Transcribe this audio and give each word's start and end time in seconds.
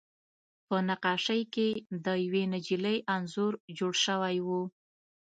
په 0.67 0.75
نقاشۍ 0.89 1.41
کې 1.53 1.69
د 2.05 2.07
یوې 2.25 2.43
نجلۍ 2.53 2.97
انځور 3.15 3.53
جوړ 3.77 3.93
شوی 4.05 4.37
و 4.47 4.47